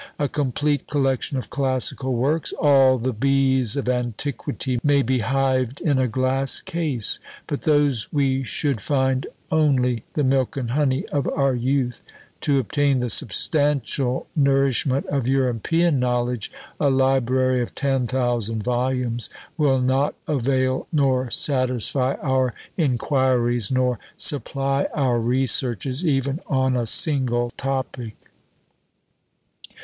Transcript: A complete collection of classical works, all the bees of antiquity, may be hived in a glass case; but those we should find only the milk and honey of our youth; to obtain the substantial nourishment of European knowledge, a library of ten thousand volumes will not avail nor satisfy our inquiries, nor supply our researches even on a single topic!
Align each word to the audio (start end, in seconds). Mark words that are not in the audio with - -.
A 0.17 0.27
complete 0.27 0.87
collection 0.87 1.37
of 1.37 1.51
classical 1.51 2.15
works, 2.15 2.53
all 2.53 2.97
the 2.97 3.13
bees 3.13 3.75
of 3.75 3.87
antiquity, 3.87 4.79
may 4.83 5.03
be 5.03 5.19
hived 5.19 5.79
in 5.79 5.99
a 5.99 6.07
glass 6.07 6.59
case; 6.59 7.19
but 7.45 7.61
those 7.61 8.07
we 8.11 8.41
should 8.41 8.81
find 8.81 9.27
only 9.51 10.03
the 10.15 10.23
milk 10.23 10.57
and 10.57 10.71
honey 10.71 11.05
of 11.09 11.27
our 11.27 11.53
youth; 11.53 12.01
to 12.39 12.57
obtain 12.57 12.99
the 12.99 13.11
substantial 13.11 14.25
nourishment 14.35 15.05
of 15.05 15.27
European 15.27 15.99
knowledge, 15.99 16.51
a 16.79 16.89
library 16.89 17.61
of 17.61 17.75
ten 17.75 18.07
thousand 18.07 18.63
volumes 18.63 19.29
will 19.55 19.79
not 19.79 20.15
avail 20.27 20.87
nor 20.91 21.29
satisfy 21.29 22.15
our 22.23 22.55
inquiries, 22.75 23.69
nor 23.69 23.99
supply 24.17 24.87
our 24.95 25.19
researches 25.19 26.03
even 26.03 26.39
on 26.47 26.75
a 26.75 26.87
single 26.87 27.51
topic! 27.55 28.15